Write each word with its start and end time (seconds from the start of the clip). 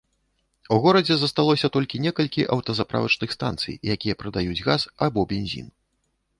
У 0.77 0.77
горадзе 0.85 1.17
засталося 1.23 1.67
толькі 1.75 2.01
некалькі 2.07 2.47
аўтазаправачных 2.57 3.37
станцый, 3.37 3.79
якія 3.99 4.19
прадаюць 4.25 4.63
газ 4.69 4.81
або 5.09 5.31
бензін. 5.35 5.67